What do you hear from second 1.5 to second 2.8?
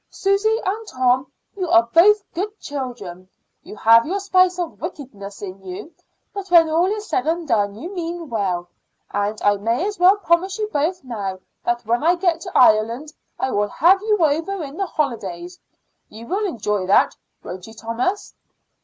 you are both good